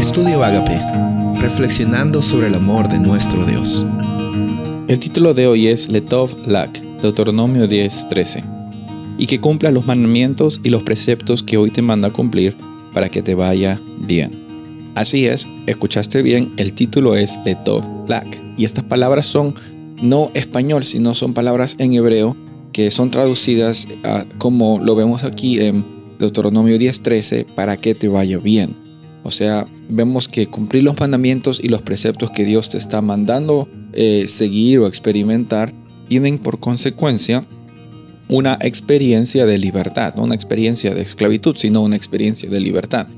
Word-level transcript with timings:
Estudio 0.00 0.42
Agape, 0.42 0.80
reflexionando 1.42 2.22
sobre 2.22 2.46
el 2.46 2.54
amor 2.54 2.88
de 2.88 2.98
nuestro 2.98 3.44
Dios. 3.44 3.84
El 4.88 4.98
título 4.98 5.34
de 5.34 5.46
hoy 5.46 5.66
es 5.66 5.90
Letov 5.90 6.34
Lak, 6.46 6.80
Deuteronomio 7.02 7.68
10:13, 7.68 8.42
y 9.18 9.26
que 9.26 9.40
cumpla 9.42 9.70
los 9.70 9.84
mandamientos 9.84 10.62
y 10.64 10.70
los 10.70 10.84
preceptos 10.84 11.42
que 11.42 11.58
hoy 11.58 11.70
te 11.70 11.82
manda 11.82 12.10
cumplir 12.10 12.56
para 12.94 13.10
que 13.10 13.20
te 13.20 13.34
vaya 13.34 13.78
bien. 13.98 14.30
Así 14.94 15.26
es, 15.26 15.46
escuchaste 15.66 16.22
bien, 16.22 16.54
el 16.56 16.72
título 16.72 17.14
es 17.14 17.38
Letov 17.44 17.84
Lak, 18.08 18.26
y 18.56 18.64
estas 18.64 18.84
palabras 18.84 19.26
son 19.26 19.54
no 20.00 20.30
español, 20.32 20.86
sino 20.86 21.12
son 21.12 21.34
palabras 21.34 21.76
en 21.78 21.92
hebreo 21.92 22.38
que 22.72 22.90
son 22.90 23.10
traducidas 23.10 23.86
como 24.38 24.78
lo 24.78 24.94
vemos 24.94 25.24
aquí 25.24 25.60
en 25.60 25.84
Deuteronomio 26.18 26.78
10:13, 26.78 27.44
para 27.54 27.76
que 27.76 27.94
te 27.94 28.08
vaya 28.08 28.38
bien. 28.38 28.79
O 29.22 29.30
sea, 29.30 29.66
vemos 29.88 30.28
que 30.28 30.46
cumplir 30.46 30.84
los 30.84 30.98
mandamientos 30.98 31.60
y 31.62 31.68
los 31.68 31.82
preceptos 31.82 32.30
que 32.30 32.44
Dios 32.44 32.70
te 32.70 32.78
está 32.78 33.02
mandando 33.02 33.68
eh, 33.92 34.26
seguir 34.28 34.78
o 34.78 34.86
experimentar 34.86 35.72
tienen 36.08 36.38
por 36.38 36.58
consecuencia 36.58 37.44
una 38.28 38.58
experiencia 38.62 39.44
de 39.44 39.58
libertad, 39.58 40.14
no 40.14 40.22
una 40.22 40.34
experiencia 40.34 40.94
de 40.94 41.02
esclavitud, 41.02 41.56
sino 41.56 41.82
una 41.82 41.96
experiencia 41.96 42.48
de 42.48 42.60
libertad. 42.60 43.08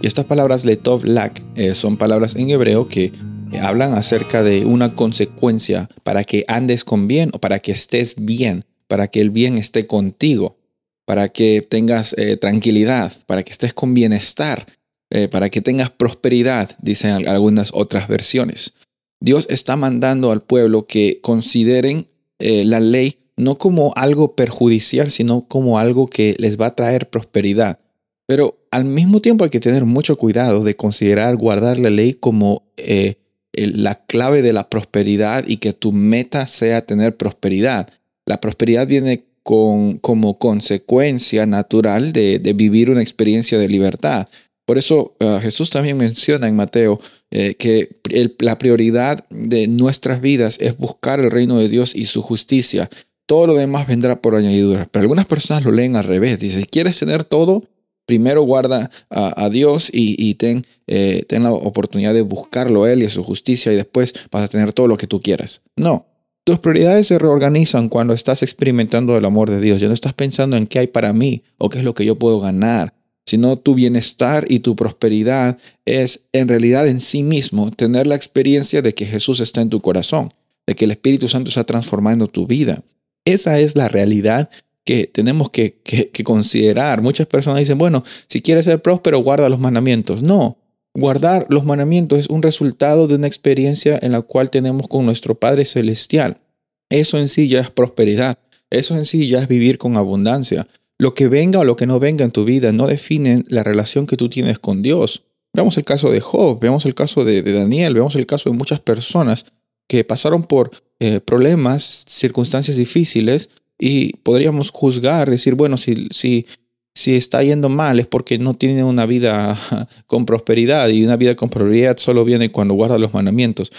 Y 0.00 0.06
estas 0.06 0.26
palabras 0.26 0.64
letov 0.64 1.04
lak 1.04 1.42
eh, 1.56 1.74
son 1.74 1.96
palabras 1.96 2.36
en 2.36 2.50
hebreo 2.50 2.88
que 2.88 3.12
hablan 3.60 3.94
acerca 3.94 4.42
de 4.42 4.66
una 4.66 4.94
consecuencia 4.94 5.88
para 6.02 6.24
que 6.24 6.44
andes 6.48 6.84
con 6.84 7.08
bien 7.08 7.30
o 7.32 7.40
para 7.40 7.58
que 7.58 7.72
estés 7.72 8.14
bien, 8.18 8.64
para 8.86 9.08
que 9.08 9.20
el 9.20 9.30
bien 9.30 9.56
esté 9.56 9.86
contigo, 9.86 10.58
para 11.06 11.28
que 11.28 11.66
tengas 11.68 12.14
eh, 12.18 12.36
tranquilidad, 12.36 13.12
para 13.26 13.42
que 13.42 13.52
estés 13.52 13.72
con 13.72 13.94
bienestar. 13.94 14.66
Eh, 15.10 15.28
para 15.28 15.48
que 15.48 15.62
tengas 15.62 15.88
prosperidad, 15.90 16.70
dicen 16.82 17.26
algunas 17.28 17.70
otras 17.72 18.08
versiones. 18.08 18.74
Dios 19.20 19.46
está 19.48 19.74
mandando 19.76 20.30
al 20.30 20.42
pueblo 20.42 20.86
que 20.86 21.20
consideren 21.22 22.08
eh, 22.38 22.64
la 22.66 22.78
ley 22.78 23.16
no 23.36 23.56
como 23.56 23.92
algo 23.96 24.34
perjudicial, 24.34 25.10
sino 25.10 25.48
como 25.48 25.78
algo 25.78 26.08
que 26.08 26.36
les 26.38 26.60
va 26.60 26.66
a 26.66 26.74
traer 26.74 27.08
prosperidad. 27.08 27.78
Pero 28.26 28.58
al 28.70 28.84
mismo 28.84 29.22
tiempo 29.22 29.44
hay 29.44 29.50
que 29.50 29.60
tener 29.60 29.86
mucho 29.86 30.16
cuidado 30.16 30.62
de 30.62 30.76
considerar 30.76 31.36
guardar 31.36 31.78
la 31.78 31.88
ley 31.88 32.12
como 32.12 32.64
eh, 32.76 33.14
la 33.54 34.04
clave 34.04 34.42
de 34.42 34.52
la 34.52 34.68
prosperidad 34.68 35.44
y 35.46 35.56
que 35.56 35.72
tu 35.72 35.92
meta 35.92 36.46
sea 36.46 36.84
tener 36.84 37.16
prosperidad. 37.16 37.88
La 38.26 38.40
prosperidad 38.42 38.86
viene 38.86 39.24
como 39.42 40.38
consecuencia 40.38 41.46
natural 41.46 42.12
de 42.12 42.52
vivir 42.54 42.90
una 42.90 43.00
experiencia 43.00 43.56
de 43.56 43.68
libertad. 43.68 44.28
Por 44.68 44.76
eso 44.76 45.16
ah, 45.20 45.38
Jesús 45.40 45.70
también 45.70 45.96
menciona 45.96 46.46
en 46.46 46.54
Mateo 46.54 47.00
eh, 47.30 47.54
que 47.54 48.02
la 48.38 48.58
prioridad 48.58 49.26
de 49.30 49.66
nuestras 49.66 50.20
vidas 50.20 50.58
es 50.60 50.76
buscar 50.76 51.20
el 51.20 51.30
reino 51.30 51.58
de 51.58 51.70
Dios 51.70 51.96
y 51.96 52.04
su 52.04 52.20
justicia. 52.20 52.90
Todo 53.24 53.46
lo 53.46 53.54
demás 53.54 53.86
vendrá 53.86 54.20
por 54.20 54.34
añadidura. 54.34 54.86
Pero 54.92 55.04
algunas 55.04 55.24
personas 55.24 55.64
lo 55.64 55.72
leen 55.72 55.96
al 55.96 56.04
revés. 56.04 56.40
Dice, 56.40 56.66
¿quieres 56.66 56.98
tener 56.98 57.24
todo? 57.24 57.64
Primero 58.04 58.42
guarda 58.42 58.90
a, 59.08 59.48
Dios 59.48 59.88
y, 59.90 60.34
ten, 60.34 60.66
eh, 60.86 61.24
ten 61.26 61.44
la 61.44 61.52
oportunidad 61.52 62.12
de 62.12 62.20
buscarlo 62.20 62.84
a 62.84 62.92
Él 62.92 63.02
y 63.02 63.06
a 63.06 63.10
su 63.10 63.24
justicia 63.24 63.72
y 63.72 63.76
después 63.76 64.12
vas 64.30 64.44
a 64.44 64.48
tener 64.48 64.74
todo 64.74 64.86
lo 64.86 64.98
que 64.98 65.06
tú 65.06 65.22
quieras. 65.22 65.62
No, 65.76 66.04
tus 66.44 66.58
prioridades 66.58 67.06
se 67.06 67.18
reorganizan 67.18 67.88
cuando 67.88 68.12
estás 68.12 68.42
experimentando 68.42 69.16
el 69.16 69.24
amor 69.24 69.48
de 69.48 69.62
Dios. 69.62 69.80
Ya 69.80 69.88
no 69.88 69.94
estás 69.94 70.12
pensando 70.12 70.58
en 70.58 70.66
qué 70.66 70.80
hay 70.80 70.86
para 70.88 71.14
mí 71.14 71.42
o 71.56 71.70
qué 71.70 71.78
es 71.78 71.84
lo 71.84 71.94
que 71.94 72.04
yo 72.04 72.18
puedo 72.18 72.38
ganar 72.38 72.97
sino 73.28 73.58
tu 73.58 73.74
bienestar 73.74 74.46
y 74.48 74.60
tu 74.60 74.74
prosperidad 74.74 75.58
es 75.84 76.28
en 76.32 76.48
realidad 76.48 76.88
en 76.88 77.00
sí 77.00 77.22
mismo 77.22 77.70
tener 77.70 78.06
la 78.06 78.14
experiencia 78.14 78.80
de 78.80 78.94
que 78.94 79.04
Jesús 79.04 79.40
está 79.40 79.60
en 79.60 79.68
tu 79.68 79.82
corazón, 79.82 80.32
de 80.66 80.74
que 80.74 80.86
el 80.86 80.92
Espíritu 80.92 81.28
Santo 81.28 81.50
está 81.50 81.64
transformando 81.64 82.26
tu 82.26 82.46
vida. 82.46 82.82
Esa 83.26 83.60
es 83.60 83.76
la 83.76 83.88
realidad 83.88 84.48
que 84.84 85.06
tenemos 85.06 85.50
que, 85.50 85.76
que, 85.84 86.24
considerar. 86.24 87.02
Muchas 87.02 87.26
personas 87.26 87.58
dicen, 87.58 87.76
bueno, 87.76 88.02
si 88.28 88.40
quieres 88.40 88.64
ser 88.64 88.80
próspero, 88.80 89.18
guarda 89.18 89.50
los 89.50 89.60
mandamientos. 89.60 90.22
No, 90.22 90.56
guardar 90.94 91.46
los 91.50 91.66
mandamientos 91.66 92.20
es 92.20 92.28
un 92.28 92.40
resultado 92.40 93.06
de 93.06 93.16
una 93.16 93.26
experiencia 93.26 93.98
en 94.00 94.12
la 94.12 94.22
cual 94.22 94.48
tenemos 94.48 94.88
con 94.88 95.04
nuestro 95.04 95.34
Padre 95.34 95.66
Celestial. 95.66 96.40
Eso 96.88 97.18
en 97.18 97.28
sí 97.28 97.48
ya 97.48 97.60
es 97.60 97.70
prosperidad. 97.70 98.38
Eso 98.70 98.96
en 98.96 99.04
sí 99.04 99.28
ya 99.28 99.40
es 99.40 99.48
vivir 99.48 99.76
con 99.76 99.98
abundancia. 99.98 100.66
Lo 100.98 101.14
que 101.14 101.28
venga 101.28 101.60
o 101.60 101.64
lo 101.64 101.76
que 101.76 101.86
no 101.86 102.00
venga 102.00 102.24
en 102.24 102.32
tu 102.32 102.44
vida 102.44 102.72
no 102.72 102.88
definen 102.88 103.44
la 103.48 103.62
relación 103.62 104.06
que 104.06 104.16
tú 104.16 104.28
tienes 104.28 104.58
con 104.58 104.82
Dios. 104.82 105.22
Veamos 105.52 105.76
el 105.76 105.84
caso 105.84 106.10
de 106.10 106.20
Job, 106.20 106.58
veamos 106.60 106.86
el 106.86 106.94
caso 106.94 107.24
de, 107.24 107.42
Daniel, 107.42 107.94
veamos 107.94 108.16
el 108.16 108.26
caso 108.26 108.50
de 108.50 108.56
muchas 108.56 108.80
personas 108.80 109.46
que 109.86 110.04
pasaron 110.04 110.42
por 110.42 110.70
eh, 110.98 111.20
problemas, 111.20 112.04
circunstancias 112.08 112.76
difíciles 112.76 113.48
y 113.78 114.16
podríamos 114.18 114.70
juzgar, 114.70 115.30
decir, 115.30 115.54
bueno, 115.54 115.76
si, 115.76 116.08
si, 116.10 116.46
si 116.94 117.14
está 117.14 117.44
yendo 117.44 117.68
mal 117.68 118.00
es 118.00 118.08
porque 118.08 118.38
no 118.38 118.54
tiene 118.54 118.82
una 118.82 119.06
vida 119.06 119.56
con 120.06 120.26
prosperidad 120.26 120.88
y 120.88 121.04
una 121.04 121.16
vida 121.16 121.36
con 121.36 121.48
prosperidad 121.48 121.96
solo 121.96 122.24
viene 122.24 122.50
cuando 122.50 122.74
guarda 122.74 122.98
los 122.98 123.14
mandamientos. 123.14 123.70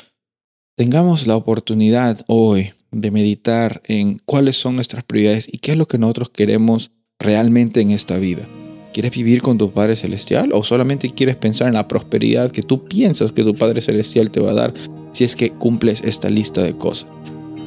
Tengamos 0.77 1.27
la 1.27 1.35
oportunidad 1.35 2.23
hoy 2.27 2.71
de 2.91 3.11
meditar 3.11 3.81
en 3.85 4.19
cuáles 4.25 4.55
son 4.55 4.75
nuestras 4.75 5.03
prioridades 5.03 5.53
y 5.53 5.57
qué 5.57 5.73
es 5.73 5.77
lo 5.77 5.87
que 5.87 5.97
nosotros 5.97 6.29
queremos 6.29 6.91
realmente 7.19 7.81
en 7.81 7.91
esta 7.91 8.17
vida? 8.17 8.47
¿Quieres 8.93 9.11
vivir 9.11 9.41
con 9.41 9.57
tu 9.57 9.71
Padre 9.71 9.95
Celestial 9.95 10.51
o 10.53 10.63
solamente 10.63 11.11
quieres 11.11 11.35
pensar 11.35 11.67
en 11.67 11.73
la 11.73 11.87
prosperidad 11.87 12.49
que 12.49 12.63
tú 12.63 12.85
piensas 12.85 13.33
que 13.33 13.43
tu 13.43 13.53
Padre 13.53 13.81
Celestial 13.81 14.31
te 14.31 14.39
va 14.39 14.51
a 14.51 14.55
dar 14.55 14.73
si 15.11 15.25
es 15.25 15.35
que 15.35 15.51
cumples 15.51 16.01
esta 16.01 16.29
lista 16.29 16.63
de 16.63 16.73
cosas? 16.73 17.09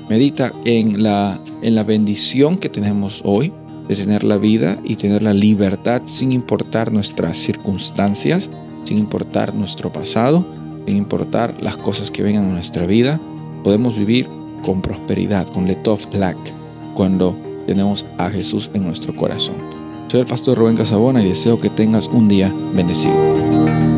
Medita 0.08 0.50
en 0.64 1.02
la, 1.02 1.38
en 1.62 1.74
la 1.74 1.84
bendición 1.84 2.58
que 2.58 2.68
tenemos 2.68 3.22
hoy 3.24 3.52
de 3.88 3.96
tener 3.96 4.24
la 4.24 4.36
vida 4.36 4.78
y 4.84 4.96
tener 4.96 5.22
la 5.22 5.34
libertad 5.34 6.02
sin 6.06 6.32
importar 6.32 6.90
nuestras 6.90 7.36
circunstancias, 7.36 8.50
sin 8.84 8.98
importar 8.98 9.54
nuestro 9.54 9.92
pasado, 9.92 10.46
sin 10.86 10.96
importar 10.96 11.54
las 11.60 11.76
cosas 11.76 12.10
que 12.10 12.22
vengan 12.22 12.46
a 12.46 12.52
nuestra 12.52 12.86
vida. 12.86 13.20
Podemos 13.62 13.96
vivir 13.96 14.28
con 14.64 14.82
prosperidad, 14.82 15.46
con 15.46 15.66
Letov 15.66 16.00
Lak, 16.14 16.36
cuando 16.94 17.36
tenemos 17.66 18.06
a 18.18 18.30
Jesús 18.30 18.70
en 18.74 18.84
nuestro 18.84 19.14
corazón. 19.14 19.56
Soy 20.08 20.20
el 20.20 20.26
pastor 20.26 20.58
Rubén 20.58 20.76
Casabona 20.76 21.22
y 21.22 21.28
deseo 21.28 21.58
que 21.58 21.70
tengas 21.70 22.06
un 22.08 22.28
día 22.28 22.52
bendecido. 22.74 23.91